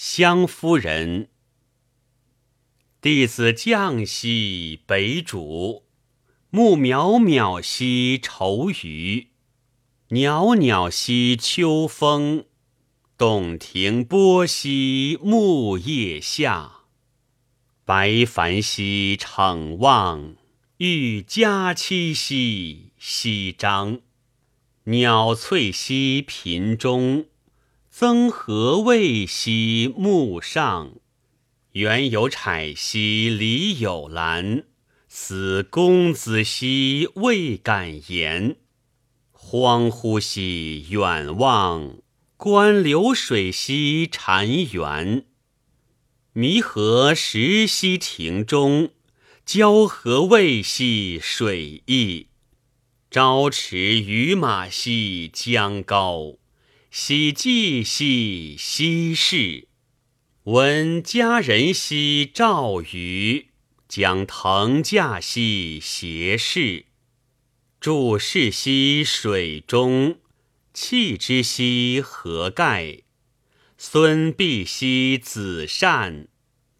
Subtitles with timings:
[0.00, 1.28] 湘夫人。
[3.00, 5.82] 弟子降兮北渚，
[6.50, 9.30] 暮渺渺兮愁余。
[10.10, 12.44] 袅袅兮秋风，
[13.16, 16.82] 洞庭波兮木叶下。
[17.84, 20.36] 白帆兮逞望，
[20.76, 24.00] 欲佳期兮夕张。
[24.84, 27.26] 鸟翠兮频中，
[28.00, 31.00] 曾何谓兮木上。
[31.72, 34.62] 原有采兮篱有兰，
[35.08, 38.58] 思公子兮未敢言。
[39.32, 41.96] 荒乎兮远望，
[42.36, 45.24] 观流水兮潺湲。
[46.34, 48.92] 弥何时兮庭中，
[49.44, 52.28] 交何谓兮水溢。
[53.10, 56.36] 朝驰于马兮江高，
[56.90, 59.68] 喜迹兮奚氏。
[60.44, 63.48] 闻佳人兮赵宇，
[63.86, 66.86] 将腾驾兮斜视。
[67.78, 70.18] 注视兮水中，
[70.72, 73.02] 弃之兮何盖？
[73.76, 76.28] 孙膑兮子善，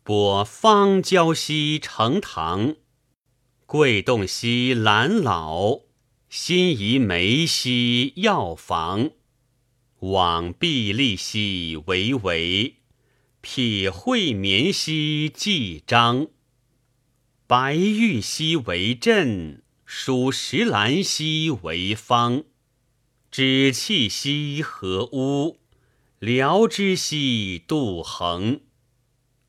[0.02, 2.76] 播芳郊兮成堂。
[3.66, 5.80] 桂洞兮兰老，
[6.30, 9.10] 辛夷梅兮药房。
[10.00, 12.76] 往荜荔兮为为，
[13.40, 16.28] 匹会绵兮霁章。
[17.46, 19.62] 白玉兮为镇。
[19.90, 22.44] 蜀石兰兮为方，
[23.30, 25.60] 芷气兮何屋，
[26.18, 28.60] 聊之兮杜衡。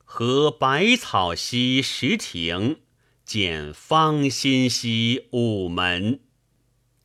[0.02, 2.80] 何百草兮石庭，
[3.22, 6.20] 见芳心兮午门。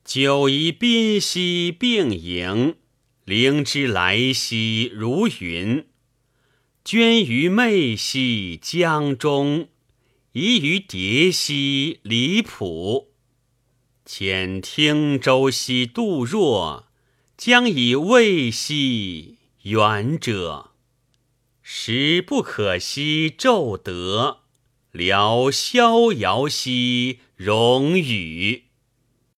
[0.05, 2.77] 九夷宾兮并迎，
[3.25, 5.87] 灵芝来兮如云。
[6.83, 9.69] 捐于媚兮江中，
[10.33, 13.11] 移于蝶兮离浦。
[14.05, 16.87] 遣汀州兮杜若，
[17.35, 20.69] 将以慰兮远者。
[21.63, 24.41] 时不可兮骤得，
[24.91, 28.64] 聊逍遥兮荣宇。